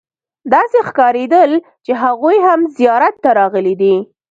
داسې 0.53 0.77
ښکارېدل 0.87 1.51
چې 1.85 1.91
هغوی 2.03 2.37
هم 2.47 2.59
زیارت 2.77 3.15
ته 3.23 3.29
راغلي 3.39 3.75
دي. 3.81 3.95